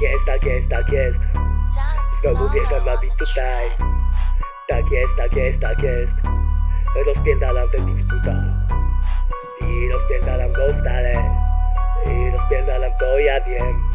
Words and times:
Tak 0.00 0.10
jest, 0.10 0.26
tak 0.26 0.44
jest, 0.44 0.68
tak 0.70 0.92
jest. 0.92 1.18
Znowu 2.22 2.48
wjeżdżam 2.52 2.84
na 2.86 2.96
bit 2.96 3.14
tutaj. 3.16 3.66
Tak 4.68 4.90
jest, 4.90 5.08
tak 5.16 5.36
jest, 5.36 5.60
tak 5.60 5.82
jest. 5.82 6.12
Rozpierdalam 7.06 7.68
ten 7.70 7.86
bit 7.86 8.06
buta 8.06 8.34
I 9.60 9.88
rozpierdalam 9.92 10.52
go 10.52 10.80
stale 10.80 11.14
I 12.06 12.30
rozpierdalam 12.30 12.92
to, 13.00 13.18
ja 13.18 13.40
wiem. 13.40 13.90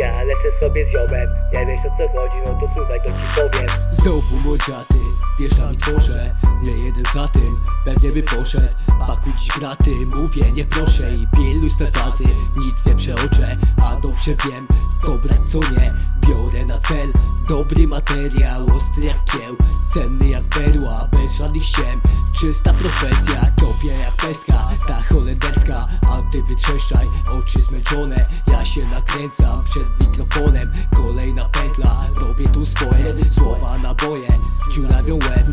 Ja 0.00 0.22
lecę 0.22 0.60
sobie 0.60 0.86
z 0.86 0.92
ziomem. 0.92 1.28
Nie 1.52 1.66
wiesz 1.66 1.86
o 1.86 1.96
co 1.98 2.18
chodzi, 2.18 2.36
no 2.46 2.60
to 2.60 2.74
słuchaj, 2.76 3.00
to 3.00 3.08
ci 3.08 3.26
powiem. 3.34 3.68
Znowu 3.90 4.36
młodziaty, 4.44 4.98
wjeżdżam 5.38 5.72
i 5.72 5.76
tworzę 5.76 6.34
Nie 6.62 6.84
jeden 6.86 7.04
za 7.14 7.28
tym, 7.28 7.52
pewnie 7.84 8.12
by 8.12 8.22
poszedł 8.22 8.89
Pakuj 9.06 9.32
dziś 9.34 9.48
graty, 9.58 9.90
mówię 10.16 10.52
nie 10.52 10.64
proszę 10.64 11.14
I 11.14 11.26
pilnuj 11.36 11.70
swe 11.70 11.90
faty, 11.90 12.24
nic 12.56 12.86
nie 12.86 12.94
przeoczę 12.94 13.56
A 13.82 13.96
dobrze 13.96 14.30
wiem, 14.44 14.66
co 15.02 15.18
brać, 15.18 15.40
co 15.48 15.58
nie. 15.58 15.94
Biorę 16.28 16.66
na 16.66 16.78
cel 16.78 17.12
dobry 17.48 17.88
materiał 17.88 18.66
Ostry 18.76 19.04
jak 19.04 19.24
kieł, 19.24 19.56
cenny 19.94 20.28
jak 20.28 20.44
perła 20.44 21.08
Bez 21.12 21.36
żadnych 21.36 21.64
ściem, 21.64 22.00
czysta 22.40 22.72
profesja 22.74 23.40
Kopię 23.60 23.94
jak 23.98 24.12
pestka, 24.12 24.54
ta 24.86 25.02
holenderska 25.02 25.86
A 26.08 26.32
ty 26.32 26.42
wytrzeszczaj, 26.42 27.06
oczy 27.38 27.60
zmęczone. 27.60 28.26
Ja 28.46 28.64
się 28.64 28.86
nakręcam 28.86 29.64
przed 29.64 30.08
mikrofonem. 30.08 30.72
Kolejna 30.96 31.44
pętla, 31.44 31.90
robię 32.20 32.48
tu 32.48 32.66
swoje 32.66 33.30
Słowa 33.34 33.78
naboje, 33.78 34.28
dziurawią 34.74 35.14
łeb 35.14 35.46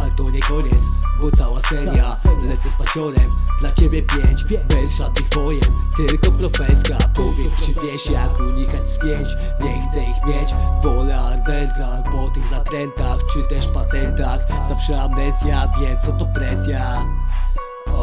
Ale 0.00 0.10
to 0.10 0.30
nie 0.30 0.40
koniec, 0.40 0.82
bo 1.20 1.30
cała 1.30 1.60
seria 1.60 2.16
Lecę 2.48 2.70
z 2.72 2.76
pasiorem, 2.76 3.30
dla 3.60 3.72
ciebie 3.72 4.02
pięć 4.02 4.44
Bez 4.44 4.96
żadnych 4.96 5.28
wojen, 5.34 5.70
tylko 5.96 6.32
profeska 6.32 6.98
Powiem 7.14 7.50
czy 7.64 7.74
wiesz 7.82 8.10
jak 8.10 8.40
unikać 8.40 8.90
spięć. 8.90 9.28
Nie 9.60 9.82
chcę 9.90 10.00
ich 10.00 10.26
mieć, 10.26 10.50
wolę 10.82 11.22
underground 11.34 12.06
Po 12.12 12.30
tych 12.30 12.48
zakrętach, 12.48 13.18
czy 13.32 13.54
też 13.54 13.68
patentach. 13.68 14.40
Zawsze 14.68 15.02
amnezja, 15.02 15.62
wiem 15.80 15.96
co 16.04 16.12
to 16.12 16.26
presja. 16.26 17.06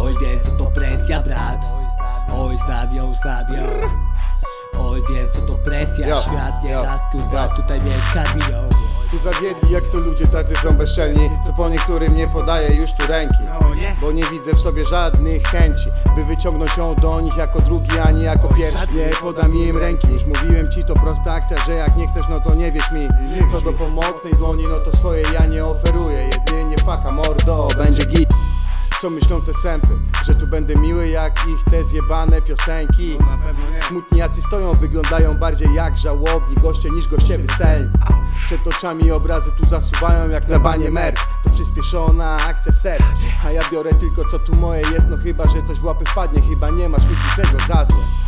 Oj 0.02 0.14
wiem 0.22 0.40
co 0.46 0.52
to 0.52 0.72
presja 0.72 1.22
brat. 1.22 1.66
Oj 2.34 2.58
znam 2.66 2.96
ją, 2.96 3.14
znam 3.14 3.54
ją. 3.54 3.64
Oj 4.80 5.02
wiem 5.10 5.28
co 5.34 5.42
to 5.42 5.54
presja, 5.54 6.22
świat 6.22 6.64
nie 6.64 6.76
raz 6.76 7.02
kurwa 7.12 7.48
tutaj 7.48 7.82
karmią 8.14 8.65
Tu 8.65 8.65
zawiedli 9.26 9.72
jak 9.72 9.84
to 9.84 9.98
ludzie 9.98 10.28
tacy 10.28 10.54
są 10.64 10.74
bezczelni 10.78 11.30
Co 11.48 11.54
po 11.54 11.70
niektórym 11.70 12.16
nie 12.16 12.28
podaje 12.28 12.76
już 12.76 12.92
tu 12.92 13.08
ręki. 13.08 13.38
Bo 14.02 14.12
nie 14.12 14.24
widzę 14.24 14.54
w 14.54 14.60
sobie 14.60 14.84
żadnych 14.90 15.44
chęci 15.44 15.90
By 16.16 16.26
wyciągnąć 16.26 16.78
ją 16.78 16.96
do 16.96 17.22
nich 17.22 17.38
jako 17.38 17.60
drugi, 17.60 18.00
a 18.08 18.12
nie 18.12 18.24
jako 18.24 18.48
pierwszy. 18.48 18.88
Nie 18.94 19.10
podam 19.22 19.56
im 19.56 19.78
ręki. 19.78 20.08
Już 20.08 20.24
mówiłem 20.26 20.72
ci 20.72 20.84
to 20.84 20.94
prosta 20.94 21.34
akcja, 21.34 21.58
że 21.66 21.74
jak 21.74 21.98
nie 21.98 22.08
chcesz 22.08 22.24
no 22.30 22.40
to 22.40 22.56
nie 22.56 22.72
wierz 22.72 22.92
mi. 22.92 23.08
Co 23.52 23.62
do 23.62 23.74
pomocnej 23.74 24.34
dłoni 24.34 24.64
no 24.70 24.92
to 24.92 24.98
swoje 24.98 25.24
ja 25.34 25.46
nie 25.46 25.66
oferuję. 25.66 26.18
Jedynie 26.18 26.76
faka 26.78 27.12
mordo, 27.12 27.68
co 29.06 29.10
myślą 29.10 29.42
te 29.42 29.54
sępy? 29.54 29.88
Że 30.26 30.36
tu 30.36 30.48
będę 30.48 30.76
miły 30.76 31.08
jak 31.08 31.48
ich 31.48 31.64
te 31.64 31.84
zjebane 31.84 32.42
piosenki. 32.42 33.18
Smutni 33.88 34.20
jacy 34.20 34.42
stoją, 34.42 34.74
wyglądają 34.74 35.38
bardziej 35.38 35.74
jak 35.74 35.98
żałobni 35.98 36.56
goście 36.56 36.90
niż 36.90 37.08
goście 37.08 37.38
weselni. 37.38 37.92
Przed 38.46 38.68
oczami 38.68 39.12
obrazy 39.12 39.52
tu 39.58 39.70
zasuwają 39.70 40.30
jak 40.30 40.48
na 40.48 40.60
banie 40.60 40.92
merc. 40.92 41.18
To 41.44 41.50
przyspieszona 41.50 42.38
akcja 42.38 42.74
serc. 42.74 43.06
A 43.46 43.52
ja 43.52 43.62
biorę 43.72 43.92
tylko 43.94 44.30
co 44.32 44.40
tu 44.40 44.56
moje 44.56 44.82
jest. 44.82 45.08
No 45.10 45.18
chyba, 45.18 45.48
że 45.48 45.64
coś 45.64 45.80
w 45.80 45.86
łapy 45.86 46.06
wpadnie. 46.06 46.42
Chyba 46.42 46.70
nie 46.70 46.90
masz 46.90 47.04
mi 47.04 47.16
tego 47.36 47.60
za 47.68 47.86
złe 47.86 48.25